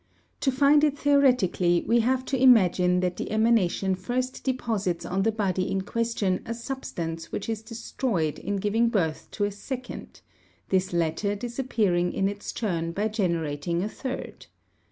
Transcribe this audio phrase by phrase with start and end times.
[0.39, 5.31] To find it theoretically we have to imagine that the emanation first deposits on the
[5.31, 10.21] body in question a substance which is destroyed in giving birth to a second,
[10.69, 14.47] this latter disappearing in its turn by generating a third.